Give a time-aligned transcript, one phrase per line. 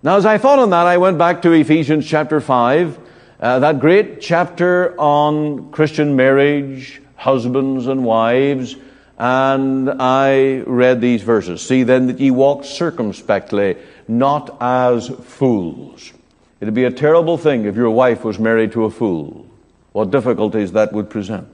[0.00, 2.98] Now, as I thought on that, I went back to Ephesians chapter 5,
[3.40, 8.76] uh, that great chapter on Christian marriage, husbands and wives,
[9.18, 11.62] and I read these verses.
[11.62, 13.76] See then that ye walk circumspectly,
[14.06, 16.12] not as fools.
[16.60, 19.46] It'd be a terrible thing if your wife was married to a fool.
[19.90, 21.48] What difficulties that would present.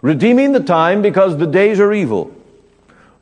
[0.00, 2.34] Redeeming the time because the days are evil.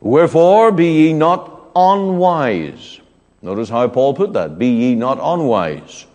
[0.00, 2.99] Wherefore be ye not unwise.
[3.42, 4.58] Notice how Paul put that.
[4.58, 6.06] Be ye not unwise,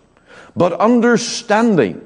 [0.54, 2.00] but understanding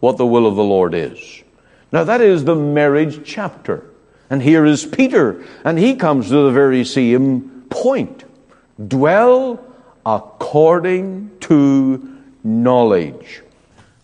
[0.00, 1.42] what the will of the Lord is.
[1.90, 3.84] Now that is the marriage chapter.
[4.30, 8.24] And here is Peter, and he comes to the very same point.
[8.86, 9.64] Dwell
[10.04, 13.42] according to knowledge.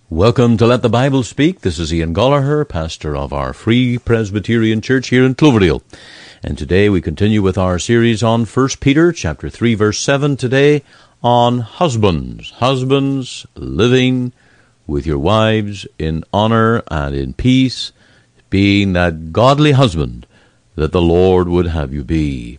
[0.08, 1.60] Welcome to Let the Bible Speak.
[1.60, 5.82] This is Ian Goligher, pastor of our Free Presbyterian Church here in Cloverdale.
[6.46, 10.82] And today we continue with our series on 1 Peter chapter 3 verse 7 today
[11.22, 12.50] on husbands.
[12.50, 14.34] Husbands living
[14.86, 17.92] with your wives in honor and in peace
[18.50, 20.26] being that godly husband
[20.74, 22.58] that the Lord would have you be.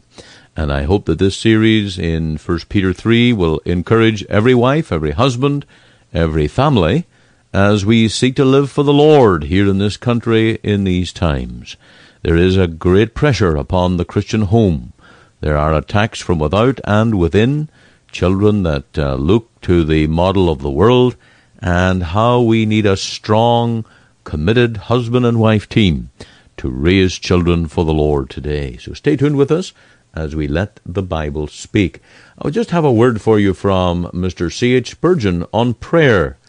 [0.55, 5.11] And I hope that this series in 1 Peter 3 will encourage every wife, every
[5.11, 5.63] husband,
[6.11, 7.05] every family
[7.53, 11.77] as we seek to live for the Lord here in this country in these times.
[12.25, 14.93] There is a great pressure upon the Christian home.
[15.41, 17.69] There are attacks from without and within,
[18.11, 21.17] children that uh, look to the model of the world,
[21.59, 23.85] and how we need a strong,
[24.23, 26.09] committed husband and wife team
[26.57, 28.77] to raise children for the Lord today.
[28.77, 29.71] So stay tuned with us
[30.15, 31.99] as we let the Bible speak.
[32.39, 34.51] I'll just have a word for you from Mr.
[34.51, 34.89] C.H.
[34.89, 36.39] Spurgeon on prayer,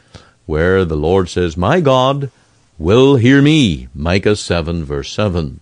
[0.47, 2.30] where the Lord says, My God
[2.78, 3.88] will hear me.
[3.94, 5.60] Micah 7, verse 7.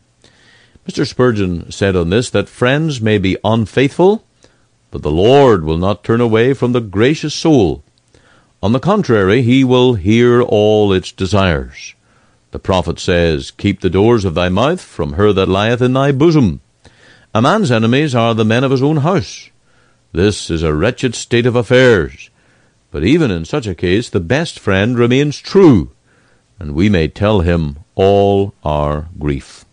[0.86, 1.08] Mr.
[1.08, 4.24] Spurgeon said on this that friends may be unfaithful,
[4.90, 7.82] but the Lord will not turn away from the gracious soul.
[8.62, 11.94] On the contrary, he will hear all its desires.
[12.50, 16.12] The prophet says, Keep the doors of thy mouth from her that lieth in thy
[16.12, 16.60] bosom.
[17.34, 19.50] A man's enemies are the men of his own house.
[20.12, 22.30] This is a wretched state of affairs.
[22.92, 25.90] But even in such a case, the best friend remains true,
[26.60, 29.64] and we may tell him all our grief.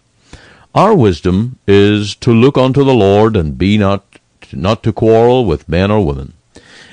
[0.73, 4.05] Our wisdom is to look unto the Lord and be not
[4.53, 6.33] not to quarrel with men or women.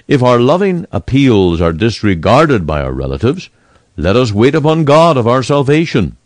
[0.09, 3.51] If our loving appeals are disregarded by our relatives,
[3.97, 6.17] let us wait upon God of our salvation,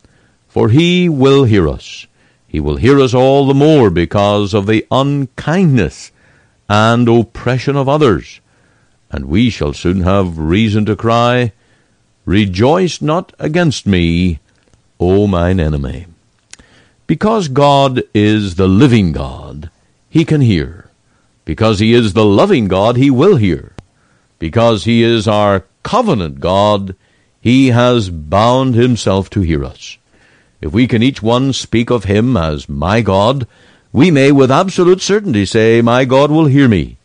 [0.49, 2.07] for he will hear us.
[2.47, 6.11] He will hear us all the more because of the unkindness
[6.71, 8.41] and oppression of others.
[9.11, 11.53] And we shall soon have reason to cry,
[12.25, 14.39] Rejoice not against me,
[14.99, 16.07] O mine enemy.
[17.12, 19.71] Because God is the living God,
[20.09, 20.89] he can hear.
[21.45, 23.75] Because he is the loving God, he will hear.
[24.39, 26.97] Because he is our covenant God,
[27.39, 29.99] he has bound himself to hear us.
[30.62, 33.47] If we can each one speak of him as my God,
[33.93, 36.97] we may with absolute certainty say, My God will hear me.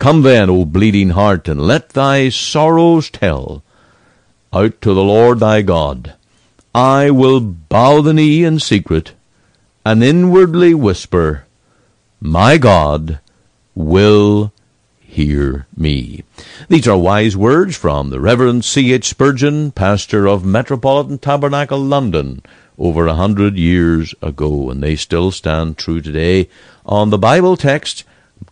[0.00, 3.62] Come then, O bleeding heart, and let thy sorrows tell.
[4.52, 6.14] Out to the Lord thy God.
[6.74, 9.12] I will bow the knee in secret,
[9.86, 11.44] and inwardly whisper,
[12.20, 13.20] My God
[13.72, 14.52] will
[14.98, 16.24] hear me.
[16.68, 18.92] These are wise words from the Reverend C.
[18.92, 19.04] H.
[19.04, 22.42] Spurgeon, pastor of Metropolitan Tabernacle, London,
[22.76, 26.48] over a hundred years ago, and they still stand true today.
[26.84, 28.02] On the Bible text,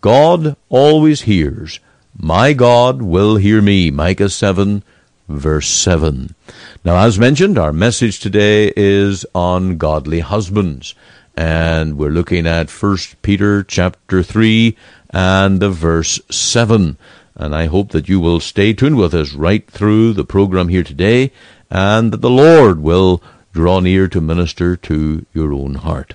[0.00, 1.80] God always hears.
[2.16, 3.90] My God will hear me.
[3.90, 4.84] Micah 7,
[5.28, 6.36] verse 7.
[6.84, 10.94] Now, as mentioned, our message today is on godly husbands.
[11.36, 14.76] And we're looking at 1 Peter chapter 3
[15.10, 16.96] and the verse 7.
[17.34, 20.84] And I hope that you will stay tuned with us right through the program here
[20.84, 21.32] today
[21.70, 23.22] and that the Lord will
[23.52, 26.14] draw near to minister to your own heart.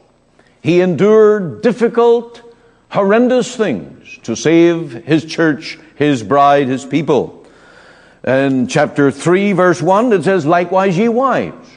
[0.61, 2.43] He endured difficult,
[2.91, 7.47] horrendous things to save his church, his bride, his people.
[8.27, 11.69] In chapter 3, verse 1, it says, Likewise, ye wives.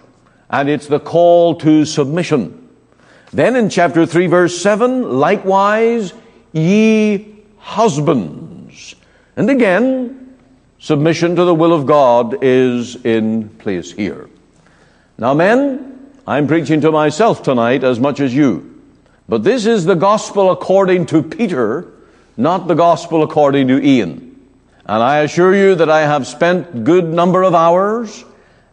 [0.50, 2.70] And it's the call to submission.
[3.34, 6.14] Then in chapter 3, verse 7, likewise,
[6.54, 8.96] ye husbands.
[9.36, 10.38] And again,
[10.80, 14.30] submission to the will of God is in place here.
[15.18, 18.82] Now, men, I'm preaching to myself tonight as much as you.
[19.28, 21.92] But this is the gospel according to Peter,
[22.38, 24.40] not the gospel according to Ian.
[24.86, 28.24] And I assure you that I have spent good number of hours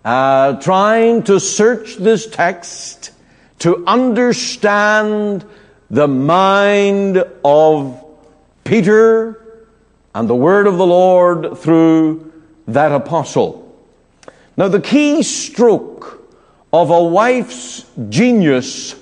[0.04, 3.10] uh, trying to search this text
[3.60, 5.44] to understand
[5.90, 8.04] the mind of
[8.64, 9.64] Peter
[10.14, 12.32] and the word of the Lord through
[12.68, 13.62] that apostle.
[14.56, 16.30] Now, the key stroke
[16.72, 18.94] of a wife's genius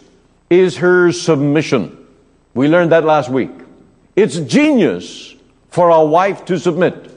[0.49, 1.99] is her submission.
[2.55, 3.51] We learned that last week.
[4.15, 5.35] It's genius
[5.69, 7.11] for a wife to submit.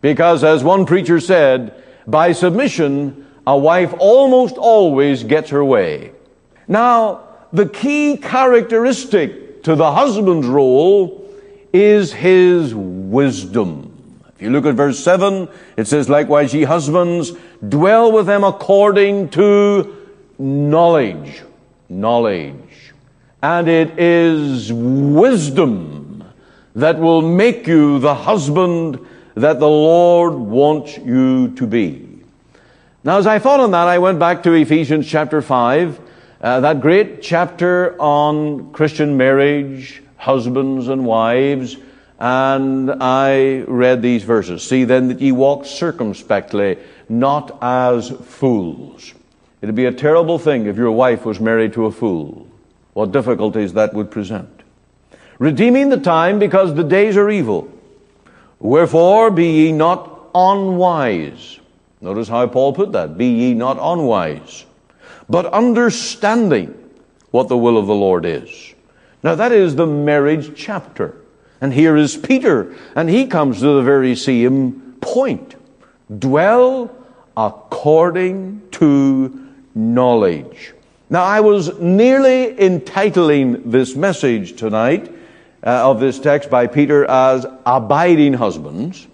[0.00, 6.12] Because, as one preacher said, by submission, a wife almost always gets her way.
[6.68, 11.28] Now, the key characteristic to the husband's role
[11.72, 13.92] is his wisdom.
[14.36, 17.32] If you look at verse 7, it says, Likewise, ye husbands,
[17.66, 19.96] dwell with them according to
[20.38, 21.42] knowledge.
[21.88, 22.92] Knowledge.
[23.42, 26.05] And it is wisdom
[26.76, 32.06] that will make you the husband that the Lord wants you to be.
[33.02, 36.00] Now, as I thought on that, I went back to Ephesians chapter 5,
[36.40, 41.78] uh, that great chapter on Christian marriage, husbands and wives,
[42.18, 44.62] and I read these verses.
[44.62, 46.78] See then that ye walk circumspectly,
[47.08, 49.14] not as fools.
[49.62, 52.46] It'd be a terrible thing if your wife was married to a fool.
[52.92, 54.55] What difficulties that would present.
[55.38, 57.70] Redeeming the time because the days are evil.
[58.58, 61.60] Wherefore be ye not unwise.
[62.00, 63.18] Notice how Paul put that.
[63.18, 64.64] Be ye not unwise,
[65.28, 66.74] but understanding
[67.30, 68.74] what the will of the Lord is.
[69.22, 71.16] Now that is the marriage chapter.
[71.60, 75.54] And here is Peter, and he comes to the very same point.
[76.18, 76.94] Dwell
[77.36, 80.74] according to knowledge.
[81.08, 85.12] Now I was nearly entitling this message tonight
[85.66, 89.06] uh, of this text by Peter as abiding husbands,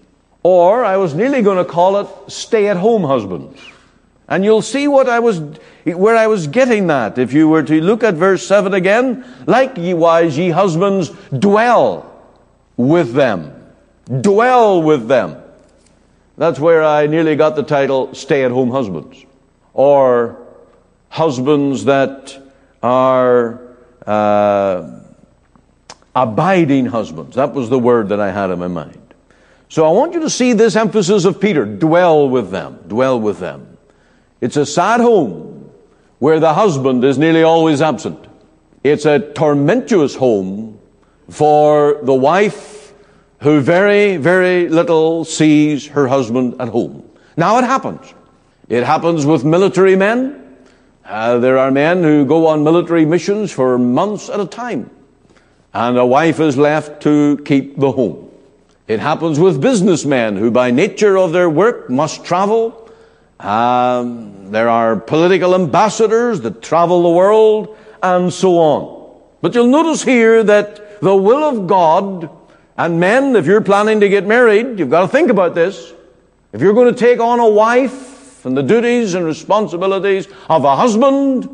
[0.43, 3.59] or I was nearly going to call it stay at home husbands.
[4.27, 5.39] And you'll see what I was,
[5.85, 7.17] where I was getting that.
[7.17, 12.09] If you were to look at verse 7 again, likewise ye husbands dwell
[12.77, 13.53] with them.
[14.21, 15.41] Dwell with them.
[16.37, 19.25] That's where I nearly got the title stay at home husbands.
[19.73, 20.39] Or
[21.09, 22.39] husbands that
[22.81, 23.61] are,
[24.05, 25.02] uh,
[26.15, 27.35] abiding husbands.
[27.35, 28.99] That was the word that I had in my mind.
[29.69, 33.39] So I want you to see this emphasis of Peter dwell with them, dwell with
[33.39, 33.77] them.
[34.39, 35.71] It's a sad home
[36.19, 38.27] where the husband is nearly always absent.
[38.83, 40.79] It's a tormentuous home
[41.29, 42.93] for the wife
[43.41, 47.09] who very, very little sees her husband at home.
[47.35, 48.13] Now it happens.
[48.69, 50.57] It happens with military men.
[51.03, 54.89] Uh, there are men who go on military missions for months at a time
[55.73, 58.29] and a wife is left to keep the home.
[58.87, 62.91] It happens with businessmen who, by nature of their work, must travel.
[63.39, 69.19] Um, there are political ambassadors that travel the world, and so on.
[69.41, 72.29] But you'll notice here that the will of God,
[72.77, 75.93] and men, if you're planning to get married, you've got to think about this.
[76.51, 80.75] If you're going to take on a wife and the duties and responsibilities of a
[80.75, 81.49] husband,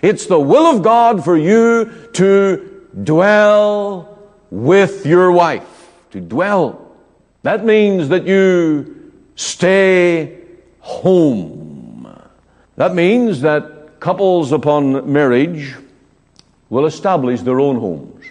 [0.00, 2.67] it's the will of God for you to
[3.04, 4.18] dwell
[4.50, 5.88] with your wife.
[6.12, 6.96] To dwell.
[7.42, 10.38] That means that you stay
[10.80, 12.20] home.
[12.76, 15.74] That means that couples upon marriage
[16.70, 18.24] will establish their own homes.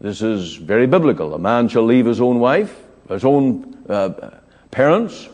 [0.00, 1.34] This is very biblical.
[1.34, 2.74] A man shall leave his own wife,
[3.08, 4.30] his own uh,
[4.70, 5.28] parents,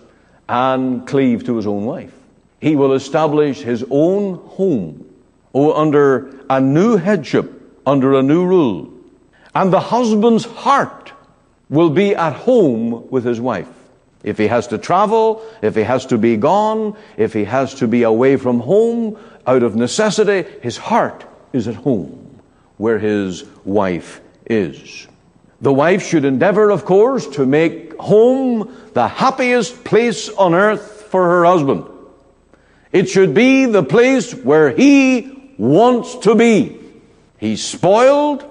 [0.49, 2.13] and cleave to his own wife.
[2.61, 5.07] He will establish his own home
[5.55, 7.60] under a new headship
[7.91, 8.89] under a new rule.
[9.53, 11.13] And the husband's heart
[11.69, 13.69] will be at home with his wife.
[14.23, 17.89] If he has to travel, if he has to be gone, if he has to
[17.89, 22.41] be away from home, out of necessity, his heart is at home
[22.77, 25.09] where his wife is.
[25.61, 31.25] The wife should endeavor, of course, to make home the happiest place on earth for
[31.25, 31.85] her husband.
[32.93, 36.80] It should be the place where he wants to be.
[37.41, 38.45] He's spoiled.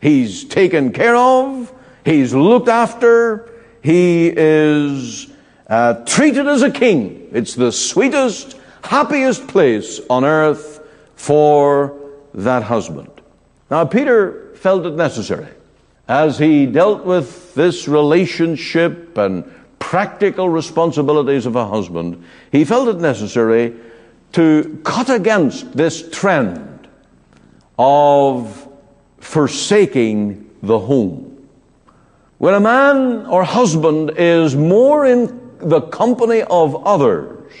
[0.00, 1.72] He's taken care of.
[2.04, 3.50] He's looked after.
[3.82, 5.26] He is
[5.68, 7.28] uh, treated as a king.
[7.32, 10.80] It's the sweetest, happiest place on earth
[11.16, 11.98] for
[12.34, 13.10] that husband.
[13.70, 15.48] Now, Peter felt it necessary
[16.08, 22.98] as he dealt with this relationship and practical responsibilities of a husband, he felt it
[22.98, 23.74] necessary
[24.32, 26.71] to cut against this trend
[27.82, 28.68] of
[29.18, 31.48] forsaking the home.
[32.38, 37.52] When a man or husband is more in the company of others,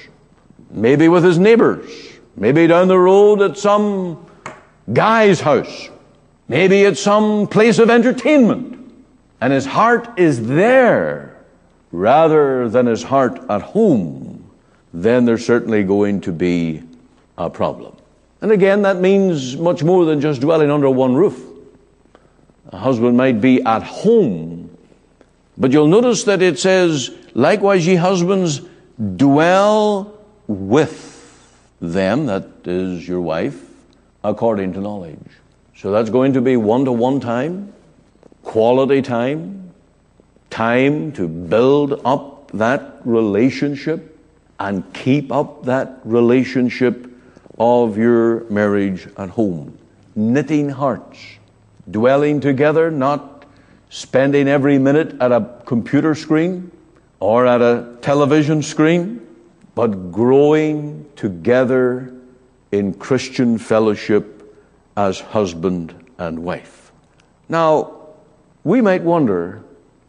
[0.70, 1.90] maybe with his neighbors,
[2.36, 4.24] maybe down the road at some
[4.92, 5.88] guy's house,
[6.46, 8.78] maybe at some place of entertainment,
[9.40, 11.44] and his heart is there
[11.90, 14.48] rather than his heart at home,
[14.94, 16.82] then there's certainly going to be
[17.36, 17.96] a problem.
[18.42, 21.40] And again, that means much more than just dwelling under one roof.
[22.70, 24.76] A husband might be at home,
[25.56, 28.62] but you'll notice that it says, likewise, ye husbands,
[29.16, 30.18] dwell
[30.48, 31.08] with
[31.80, 33.62] them, that is your wife,
[34.24, 35.30] according to knowledge.
[35.76, 37.72] So that's going to be one to one time,
[38.42, 39.72] quality time,
[40.50, 44.18] time to build up that relationship
[44.58, 47.11] and keep up that relationship
[47.58, 49.78] of your marriage at home.
[50.14, 51.18] Knitting hearts,
[51.90, 53.44] dwelling together, not
[53.88, 56.70] spending every minute at a computer screen
[57.20, 59.20] or at a television screen,
[59.74, 62.12] but growing together
[62.72, 64.56] in Christian fellowship
[64.96, 66.92] as husband and wife.
[67.48, 67.98] Now,
[68.64, 69.62] we might wonder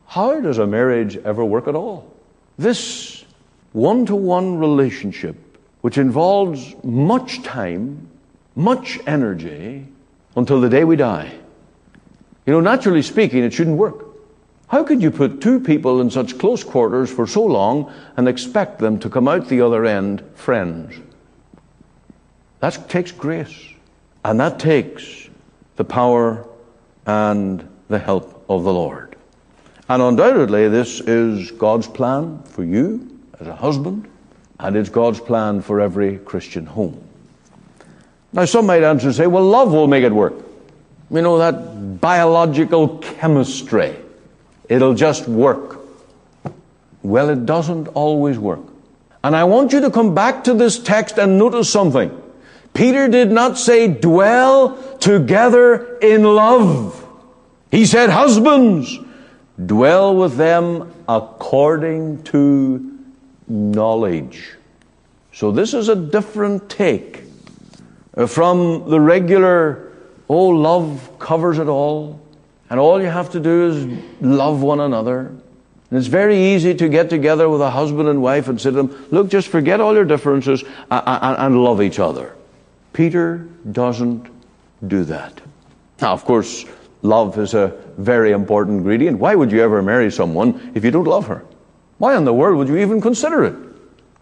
[0.08, 2.12] how does a marriage ever work at all?
[2.58, 3.26] This
[3.72, 5.36] one to one relationship,
[5.84, 8.08] which involves much time,
[8.56, 9.86] much energy,
[10.38, 11.30] until the day we die.
[12.46, 14.06] You know, naturally speaking, it shouldn't work.
[14.68, 18.80] How could you put two people in such close quarters for so long and expect
[18.80, 20.96] them to come out the other end friends?
[22.62, 23.74] That takes grace.
[24.24, 25.28] And that takes
[25.76, 26.48] the power
[27.06, 29.18] and the help of the Lord.
[29.90, 34.08] And undoubtedly, this is God's plan for you as a husband,
[34.64, 37.00] and it's God's plan for every Christian home.
[38.32, 40.34] Now, some might answer and say, well, love will make it work.
[41.12, 43.96] You know, that biological chemistry,
[44.68, 45.80] it'll just work.
[47.04, 48.62] Well, it doesn't always work.
[49.24, 52.20] And I want you to come back to this text and notice something.
[52.74, 57.00] Peter did not say, dwell together in love.
[57.70, 58.98] He said, husbands,
[59.64, 62.93] Dwell with them according to
[63.54, 64.54] knowledge.
[65.32, 67.24] So this is a different take
[68.16, 69.92] uh, from the regular,
[70.30, 72.20] oh, love covers it all,
[72.70, 75.28] and all you have to do is love one another.
[75.28, 78.76] And it's very easy to get together with a husband and wife and say to
[78.76, 82.36] them, look, just forget all your differences and love each other.
[82.94, 84.28] Peter doesn't
[84.88, 85.42] do that.
[86.02, 86.66] Now, of course,
[87.04, 89.20] Love is a very important ingredient.
[89.20, 91.44] Why would you ever marry someone if you don't love her?
[92.04, 93.56] Why in the world would you even consider it?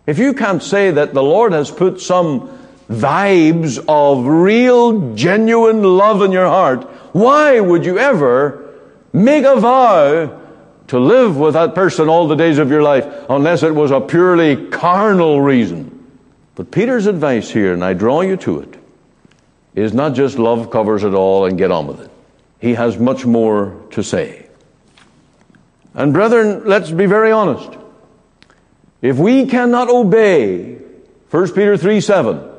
[0.06, 2.48] If you can't say that the Lord has put some
[2.88, 6.84] vibes of real, genuine love in your heart,
[7.14, 8.70] why would you ever
[9.14, 10.40] make a vow
[10.90, 14.00] to live with that person all the days of your life unless it was a
[14.00, 16.06] purely carnal reason?
[16.54, 18.76] But Peter's advice here, and I draw you to it,
[19.74, 22.12] is not just love covers it all and get on with it
[22.62, 24.46] he has much more to say.
[25.94, 27.78] And brethren, let's be very honest.
[29.02, 30.76] If we cannot obey
[31.30, 32.50] 1 Peter 3 7,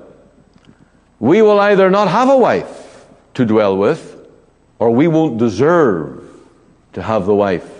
[1.20, 4.26] we will either not have a wife to dwell with,
[4.78, 6.28] or we won't deserve
[6.92, 7.70] to have the wife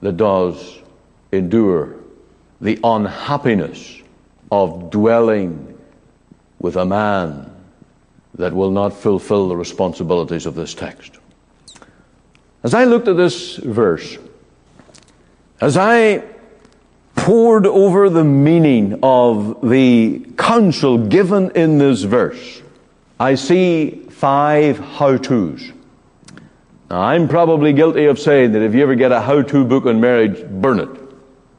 [0.00, 0.78] that does
[1.32, 1.96] endure
[2.60, 4.00] the unhappiness
[4.50, 5.78] of dwelling
[6.58, 7.52] with a man
[8.34, 11.18] that will not fulfill the responsibilities of this text.
[12.62, 14.18] As I looked at this verse,
[15.60, 16.24] as I
[17.14, 22.62] pored over the meaning of the counsel given in this verse,
[23.18, 25.72] I see five how to's.
[26.90, 29.86] Now, I'm probably guilty of saying that if you ever get a how to book
[29.86, 30.88] on marriage, burn it.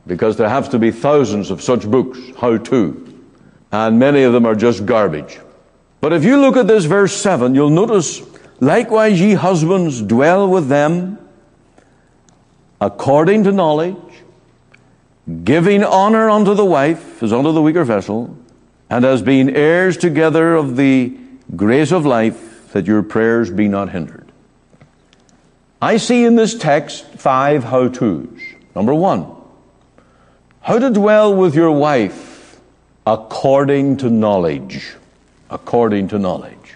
[0.06, 3.24] Because there have to be thousands of such books, how to.
[3.72, 5.40] And many of them are just garbage.
[6.00, 8.22] But if you look at this verse 7, you'll notice,
[8.62, 11.18] likewise ye husbands dwell with them
[12.80, 13.96] according to knowledge,
[15.44, 18.38] giving honor unto the wife as unto the weaker vessel,
[18.90, 21.18] and as being heirs together of the
[21.56, 24.32] grace of life, that your prayers be not hindered.
[25.82, 28.42] I see in this text five how to's.
[28.76, 29.28] Number one,
[30.62, 32.60] how to dwell with your wife
[33.06, 34.96] according to knowledge.
[35.50, 36.76] According to knowledge.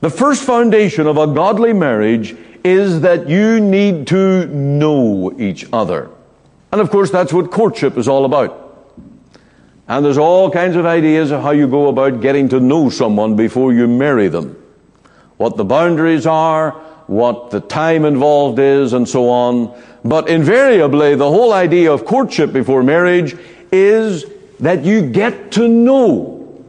[0.00, 2.34] The first foundation of a godly marriage
[2.66, 6.10] is that you need to know each other.
[6.72, 8.64] And of course, that's what courtship is all about.
[9.86, 13.36] And there's all kinds of ideas of how you go about getting to know someone
[13.36, 14.60] before you marry them.
[15.36, 16.72] What the boundaries are,
[17.06, 19.80] what the time involved is, and so on.
[20.04, 23.36] But invariably, the whole idea of courtship before marriage
[23.70, 24.24] is
[24.58, 26.64] that you get to know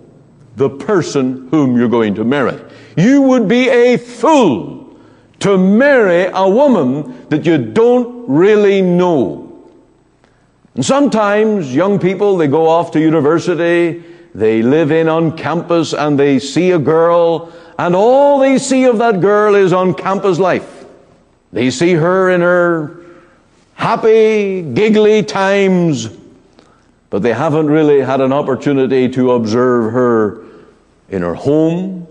[0.57, 2.59] the person whom you're going to marry.
[2.95, 4.76] You would be a fool
[5.39, 9.43] to marry a woman that you don't really know.
[10.75, 14.03] And sometimes young people, they go off to university,
[14.33, 18.97] they live in on campus and they see a girl and all they see of
[18.97, 20.85] that girl is on campus life.
[21.53, 23.05] They see her in her
[23.75, 26.09] happy, giggly times,
[27.09, 30.43] but they haven't really had an opportunity to observe her
[31.09, 32.07] in her home,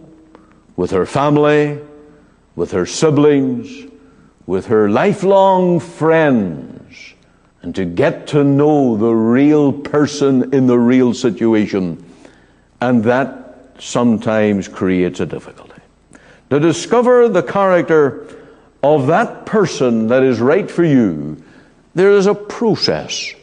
[0.76, 1.80] with her family,
[2.56, 3.90] with her siblings,
[4.46, 7.14] with her lifelong friends
[7.62, 12.02] and to get to know the real person in the real situation.
[12.80, 15.82] And that sometimes creates a difficulty.
[16.50, 18.24] To discover the character
[18.82, 21.42] of that person that is right for you,
[21.96, 23.34] there is a process.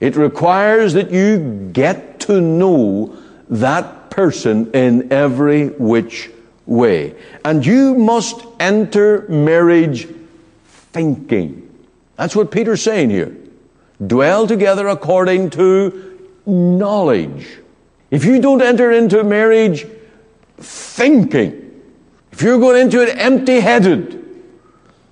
[0.00, 3.14] It requires that you get to know
[3.50, 6.30] that person in every which
[6.66, 7.14] way.
[7.44, 10.08] And you must enter marriage
[10.64, 11.62] thinking.
[12.16, 13.36] That's what Peter's saying here
[14.06, 17.58] dwell together according to knowledge.
[18.10, 19.86] If you don't enter into marriage
[20.58, 21.82] thinking,
[22.30, 24.22] if you're going into it empty headed,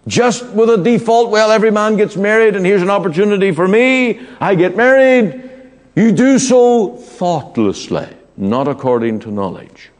[0.06, 4.20] just with a default, well, every man gets married and here's an opportunity for me,
[4.40, 5.50] I get married,
[5.96, 9.90] you do so thoughtlessly, not according to knowledge.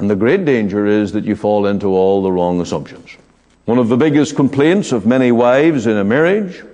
[0.00, 3.18] And the great danger is that you fall into all the wrong assumptions.
[3.66, 6.64] One of the biggest complaints of many wives in a marriage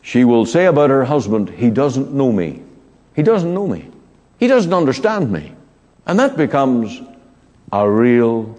[0.00, 2.62] she will say about her husband, He doesn't know me.
[3.14, 3.88] He doesn't know me.
[4.40, 5.52] He doesn't understand me.
[6.06, 7.00] And that becomes
[7.70, 8.58] a real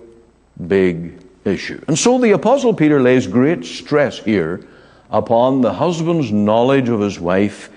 [0.67, 1.83] big issue.
[1.87, 4.65] And so the Apostle Peter lays great stress here
[5.09, 7.71] upon the husband's knowledge of his wife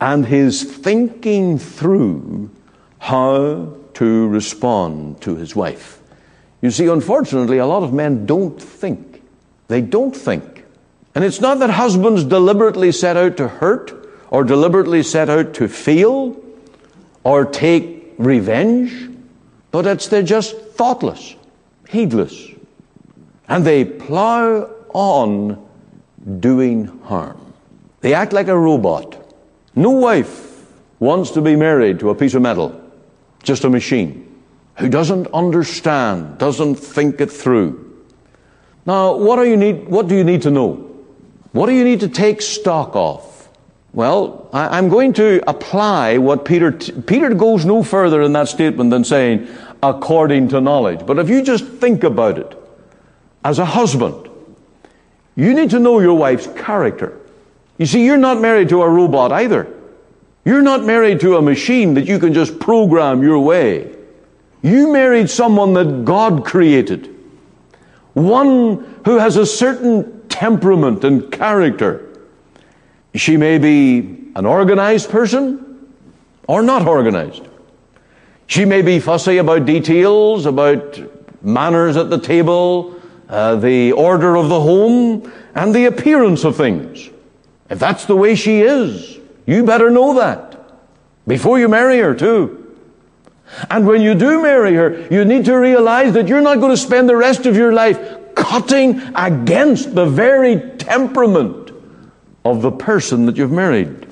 [0.00, 2.48] and his thinking through
[3.00, 6.00] how to respond to his wife.
[6.62, 9.22] You see, unfortunately, a lot of men don't think.
[9.68, 10.64] They don't think.
[11.14, 13.92] And it's not that husbands deliberately set out to hurt
[14.30, 16.42] or deliberately set out to feel
[17.24, 19.10] or take revenge,
[19.70, 21.36] but it's they're just thoughtless,
[21.86, 22.48] heedless,
[23.48, 25.68] and they plow on
[26.38, 27.52] doing harm.
[28.00, 29.34] They act like a robot.
[29.74, 30.66] No wife
[30.98, 32.80] wants to be married to a piece of metal,
[33.42, 34.42] just a machine,
[34.78, 37.86] who doesn't understand, doesn't think it through.
[38.86, 40.86] Now, what do you need, what do you need to know?
[41.52, 43.26] What do you need to take stock of?
[43.92, 48.90] Well, I, am going to apply what Peter, Peter goes no further in that statement
[48.90, 49.48] than saying,
[49.82, 51.04] according to knowledge.
[51.04, 52.56] But if you just think about it,
[53.44, 54.28] as a husband,
[55.34, 57.18] you need to know your wife's character.
[57.78, 59.74] You see, you're not married to a robot either.
[60.44, 63.94] You're not married to a machine that you can just program your way.
[64.62, 67.14] You married someone that God created.
[68.14, 72.06] One who has a certain temperament and character.
[73.14, 75.92] She may be an organized person
[76.46, 77.46] or not organized.
[78.46, 80.98] She may be fussy about details, about
[81.42, 87.10] manners at the table, uh, the order of the home, and the appearance of things.
[87.68, 89.19] If that's the way she is,
[89.50, 90.56] you better know that
[91.26, 92.56] before you marry her, too.
[93.68, 96.76] And when you do marry her, you need to realize that you're not going to
[96.76, 97.98] spend the rest of your life
[98.34, 101.72] cutting against the very temperament
[102.44, 104.06] of the person that you've married.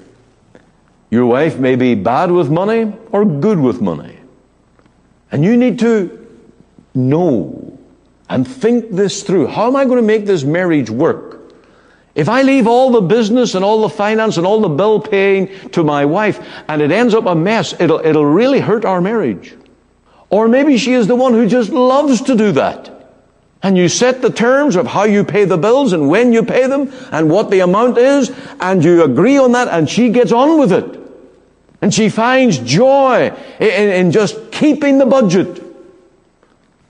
[1.10, 4.18] Your wife may be bad with money or good with money.
[5.30, 6.26] And you need to
[6.94, 7.78] know
[8.28, 9.46] and think this through.
[9.46, 11.37] How am I going to make this marriage work?
[12.14, 15.70] If I leave all the business and all the finance and all the bill paying
[15.70, 19.54] to my wife and it ends up a mess, it'll, it'll really hurt our marriage.
[20.30, 22.94] Or maybe she is the one who just loves to do that.
[23.62, 26.66] And you set the terms of how you pay the bills and when you pay
[26.66, 30.60] them and what the amount is, and you agree on that, and she gets on
[30.60, 31.00] with it.
[31.82, 35.62] And she finds joy in, in just keeping the budget.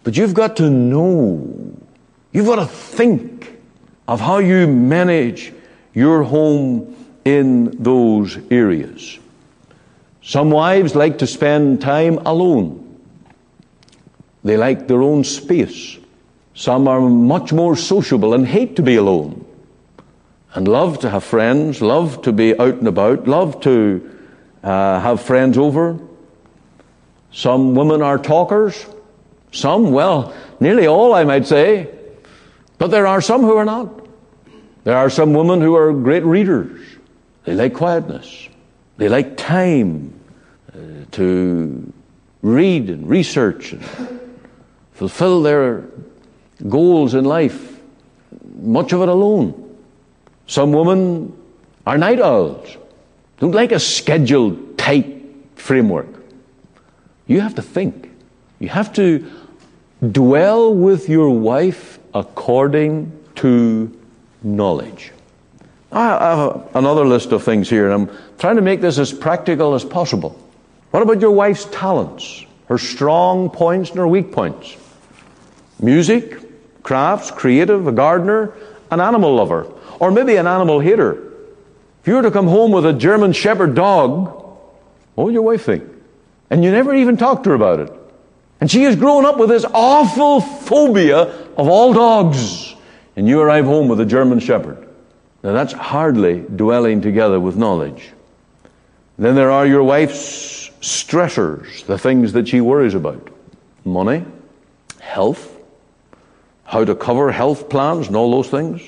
[0.05, 1.77] But you've got to know,
[2.33, 3.58] you've got to think
[4.09, 5.53] of how you manage
[5.93, 9.19] your home in those areas.
[10.23, 13.01] Some wives like to spend time alone.
[14.43, 15.99] They like their own space.
[16.55, 19.45] Some are much more sociable and hate to be alone
[20.55, 24.19] and love to have friends, love to be out and about, love to
[24.63, 25.99] uh, have friends over.
[27.31, 28.87] Some women are talkers.
[29.53, 31.98] Some, well, nearly all, I might say.
[32.79, 34.07] But there are some who are not.
[34.85, 36.81] There are some women who are great readers.
[37.45, 38.49] They like quietness.
[38.97, 40.19] They like time
[40.73, 41.93] uh, to
[42.43, 43.85] read and research and
[44.93, 45.85] fulfill their
[46.69, 47.81] goals in life.
[48.61, 49.77] Much of it alone.
[50.47, 51.37] Some women
[51.87, 52.77] are night owls.
[53.39, 55.23] Don't like a scheduled, tight
[55.55, 56.09] framework.
[57.27, 58.11] You have to think.
[58.59, 59.31] You have to
[60.01, 63.97] dwell with your wife according to
[64.43, 65.13] knowledge.
[65.91, 69.75] I have another list of things here, and I'm trying to make this as practical
[69.75, 70.39] as possible.
[70.91, 74.77] What about your wife's talents, her strong points and her weak points?
[75.81, 78.53] Music, crafts, creative, a gardener,
[78.91, 79.67] an animal lover,
[79.99, 81.13] or maybe an animal hater.
[82.03, 84.27] If you were to come home with a German Shepherd dog,
[85.15, 85.85] what would your wife think?
[86.51, 87.93] And you never even talk to her about it.
[88.61, 91.23] And she has grown up with this awful phobia
[91.57, 92.75] of all dogs.
[93.17, 94.89] And you arrive home with a German Shepherd.
[95.43, 98.11] Now that's hardly dwelling together with knowledge.
[99.17, 103.31] Then there are your wife's stressors, the things that she worries about.
[103.85, 104.25] Money,
[105.01, 105.57] health,
[106.65, 108.83] how to cover health plans and all those things.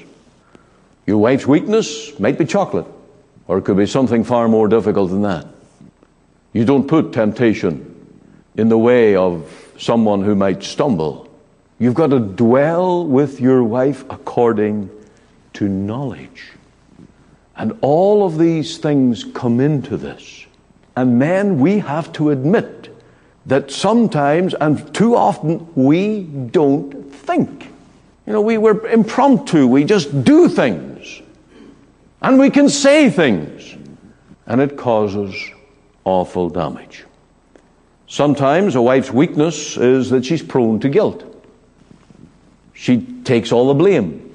[1.06, 2.86] Your wife's weakness might be chocolate.
[3.48, 5.46] Or it could be something far more difficult than that.
[6.52, 7.89] You don't put temptation
[8.56, 11.28] in the way of someone who might stumble.
[11.78, 14.90] You've got to dwell with your wife according
[15.54, 16.52] to knowledge.
[17.56, 20.46] And all of these things come into this.
[20.96, 22.94] And men, we have to admit
[23.46, 27.68] that sometimes and too often we don't think.
[28.26, 31.22] You know, we were impromptu, we just do things.
[32.22, 33.76] And we can say things,
[34.46, 35.34] and it causes
[36.04, 37.04] awful damage.
[38.10, 41.22] Sometimes a wife's weakness is that she's prone to guilt.
[42.74, 44.34] She takes all the blame.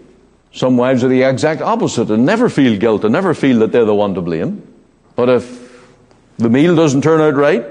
[0.53, 3.83] Some wives are the exact opposite and never feel guilt and never feel that they're
[3.83, 4.65] the one to blame.
[5.17, 5.85] But if
[6.37, 7.65] the meal doesn't turn out right,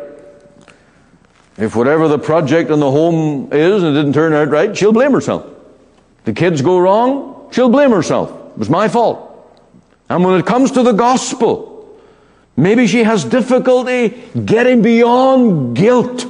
[1.56, 4.92] if whatever the project in the home is and it didn't turn out right, she'll
[4.92, 5.46] blame herself.
[6.26, 8.30] The kids go wrong, she'll blame herself.
[8.50, 9.30] It was my fault.
[10.10, 11.73] And when it comes to the gospel,
[12.56, 14.08] maybe she has difficulty
[14.44, 16.26] getting beyond guilt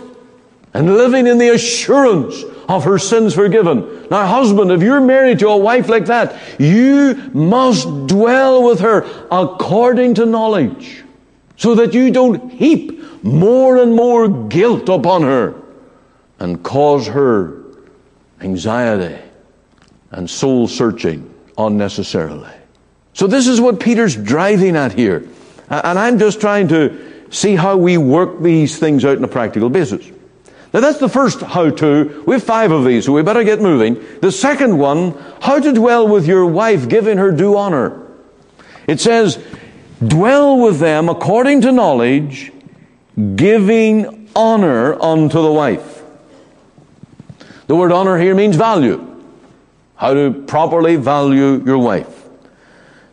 [0.73, 4.07] and living in the assurance of her sins forgiven.
[4.11, 9.05] Now, husband, if you're married to a wife like that, you must dwell with her
[9.31, 11.05] according to knowledge
[11.57, 15.55] so that you don't heap more and more guilt upon her
[16.41, 17.63] and cause her
[18.41, 19.19] anxiety
[20.11, 22.51] and soul searching unnecessarily.
[23.13, 25.29] So this is what Peter's driving at here.
[25.69, 29.69] And I'm just trying to see how we work these things out on a practical
[29.71, 30.11] basis.
[30.73, 32.25] Now that's the first how to.
[32.27, 34.05] We have five of these, so we better get moving.
[34.21, 38.03] The second one, how to dwell with your wife, giving her due honor.
[38.87, 39.43] It says,
[40.05, 42.53] dwell with them according to knowledge,
[43.37, 46.03] giving honor unto the wife.
[47.69, 49.23] The word honor here means value.
[49.95, 52.24] How to properly value your wife.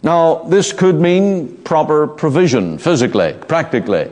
[0.03, 4.11] Now, this could mean proper provision, physically, practically.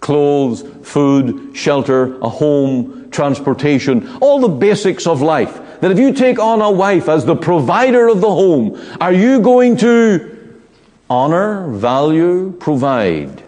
[0.00, 5.60] Clothes, food, shelter, a home, transportation, all the basics of life.
[5.80, 9.40] That if you take on a wife as the provider of the home, are you
[9.40, 10.60] going to
[11.08, 13.42] honor, value, provide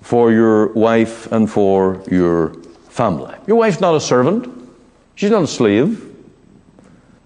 [0.00, 2.54] for your wife and for your
[2.88, 3.34] family?
[3.46, 4.50] Your wife's not a servant.
[5.14, 6.10] She's not a slave.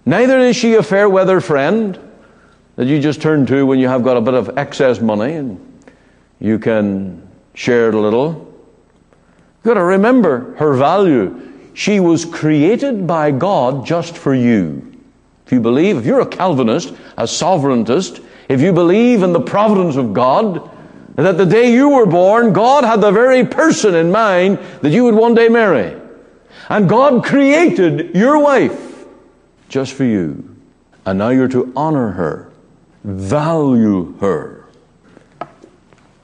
[0.05, 1.99] Neither is she a fair weather friend
[2.79, 5.59] that you just turn to when you have got a bit of excess money and
[6.39, 8.55] you can share it a little.
[9.57, 11.51] You've got to remember her value.
[11.73, 14.97] She was created by God just for you.
[15.45, 19.97] If you believe, if you're a Calvinist, a sovereigntist, if you believe in the providence
[19.97, 20.71] of God,
[21.17, 25.03] that the day you were born, God had the very person in mind that you
[25.03, 25.99] would one day marry.
[26.69, 29.05] And God created your wife
[29.67, 30.55] just for you.
[31.05, 32.49] And now you're to honor her,
[33.03, 34.65] value her.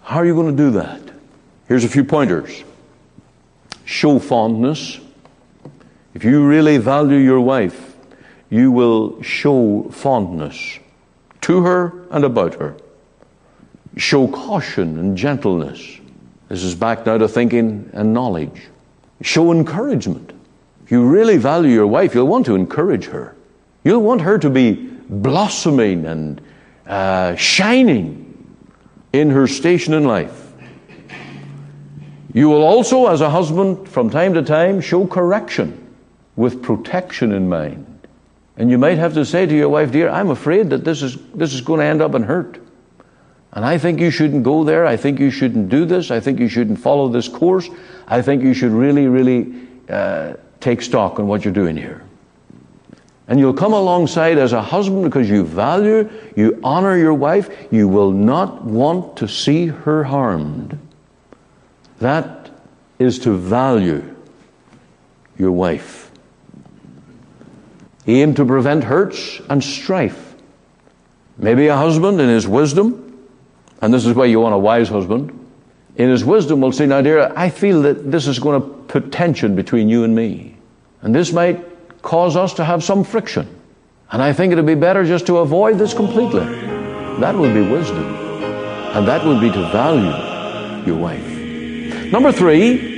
[0.03, 1.01] How are you going to do that?
[1.67, 2.63] Here's a few pointers.
[3.85, 4.99] Show fondness.
[6.13, 7.95] If you really value your wife,
[8.49, 10.79] you will show fondness
[11.41, 12.75] to her and about her.
[13.97, 15.99] Show caution and gentleness.
[16.49, 18.67] This is back now to thinking and knowledge.
[19.21, 20.31] Show encouragement.
[20.83, 23.35] If you really value your wife, you'll want to encourage her.
[23.83, 24.73] You'll want her to be
[25.09, 26.41] blossoming and
[26.87, 28.57] uh, shining
[29.13, 30.53] in her station in life.
[32.33, 35.95] You will also, as a husband, from time to time, show correction
[36.35, 37.85] with protection in mind.
[38.57, 41.17] And you might have to say to your wife, Dear, I'm afraid that this is,
[41.33, 42.59] this is going to end up in hurt.
[43.53, 44.85] And I think you shouldn't go there.
[44.85, 46.11] I think you shouldn't do this.
[46.11, 47.69] I think you shouldn't follow this course.
[48.05, 52.03] I think you should really, really uh, take stock on what you're doing here.
[53.27, 57.67] And you'll come alongside as a husband because you value, you honor your wife.
[57.71, 60.77] You will not want to see her harmed.
[61.99, 62.51] That
[62.99, 64.15] is to value
[65.37, 66.11] your wife.
[68.07, 70.35] Aim to prevent hurts and strife.
[71.37, 73.27] Maybe a husband in his wisdom,
[73.81, 75.31] and this is why you want a wise husband,
[75.95, 79.11] in his wisdom will say, Now, dear, I feel that this is going to put
[79.11, 80.57] tension between you and me.
[81.01, 81.74] And this might
[82.05, 83.49] cause us to have some friction.
[84.11, 86.45] And I think it would be better just to avoid this completely.
[87.19, 88.05] That would be wisdom.
[88.95, 91.25] And that would be to value your wife.
[92.11, 92.93] Number three.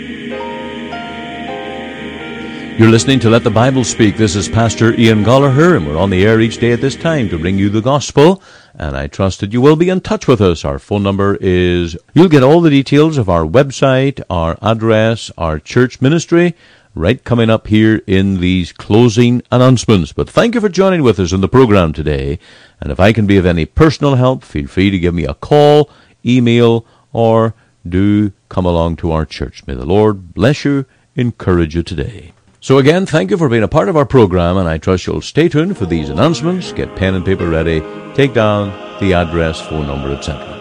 [2.77, 4.17] You're listening to Let the Bible Speak.
[4.17, 7.27] This is Pastor Ian Goligher, and we're on the air each day at this time
[7.29, 8.43] to bring you the gospel.
[8.75, 10.63] And I trust that you will be in touch with us.
[10.63, 15.57] Our phone number is, you'll get all the details of our website, our address, our
[15.57, 16.53] church ministry,
[16.97, 20.11] right coming up here in these closing announcements.
[20.11, 22.39] But thank you for joining with us in the program today.
[22.79, 25.33] And if I can be of any personal help, feel free to give me a
[25.33, 25.89] call,
[26.25, 27.53] email, or
[27.87, 29.65] do come along to our church.
[29.67, 32.33] May the Lord bless you, encourage you today.
[32.59, 35.21] So again, thank you for being a part of our program, and I trust you'll
[35.21, 36.73] stay tuned for these announcements.
[36.73, 37.81] Get pen and paper ready,
[38.13, 40.56] take down the address, phone number, etc.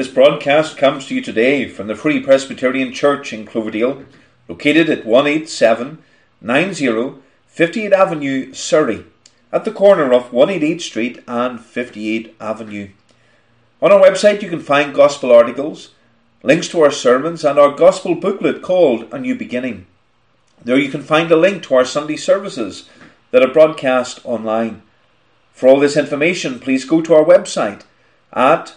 [0.00, 4.02] This broadcast comes to you today from the Free Presbyterian Church in Cloverdale,
[4.48, 9.04] located at 18790 58 Avenue, Surrey,
[9.52, 12.88] at the corner of 188 Street and 58 Avenue.
[13.82, 15.90] On our website, you can find gospel articles,
[16.42, 19.84] links to our sermons, and our gospel booklet called A New Beginning.
[20.64, 22.88] There you can find a link to our Sunday services
[23.32, 24.80] that are broadcast online.
[25.52, 27.82] For all this information, please go to our website
[28.32, 28.76] at